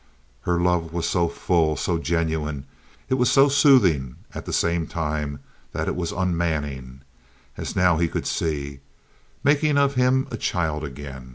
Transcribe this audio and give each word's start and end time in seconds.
Her 0.41 0.59
love 0.59 0.91
was 0.93 1.07
so 1.07 1.27
full—so 1.29 1.99
genuine. 1.99 2.65
It 3.07 3.13
was 3.21 3.31
so 3.31 3.47
soothing 3.49 4.15
at 4.33 4.45
the 4.47 4.51
same 4.51 4.87
time 4.87 5.41
that 5.73 5.87
it 5.87 5.95
was 5.95 6.11
unmanning, 6.11 7.01
as 7.55 7.75
now 7.75 7.97
he 7.99 8.07
could 8.07 8.25
see, 8.25 8.79
making 9.43 9.77
of 9.77 9.93
him 9.93 10.27
a 10.31 10.37
child 10.37 10.83
again. 10.83 11.29